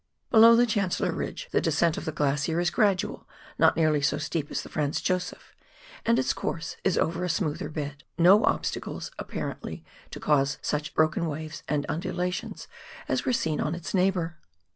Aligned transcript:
Below 0.31 0.55
the 0.55 0.65
Chan 0.65 0.89
cellor 0.89 1.15
Ridge 1.15 1.47
the 1.51 1.61
descent 1.61 1.95
of 1.95 2.05
the 2.05 2.11
glacier 2.11 2.59
is 2.59 2.71
gradual, 2.71 3.29
not 3.59 3.75
nearly 3.77 4.01
so 4.01 4.17
steep 4.17 4.49
as 4.49 4.63
the 4.63 4.67
Franz 4.69 4.99
Josef, 4.99 5.55
and 6.07 6.17
its 6.17 6.33
course 6.33 6.75
is 6.83 6.97
over 6.97 7.23
a 7.23 7.29
smoother 7.29 7.69
bed, 7.69 8.03
no 8.17 8.43
obstacles 8.43 9.11
apparently 9.19 9.85
to 10.09 10.19
cause 10.19 10.57
such 10.59 10.95
broken 10.95 11.27
waves 11.27 11.61
and 11.69 11.85
undulations 11.87 12.67
as 13.07 13.25
were 13.25 13.31
seen 13.31 13.61
on 13.61 13.75
its 13.75 13.93
neighbour. 13.93 14.37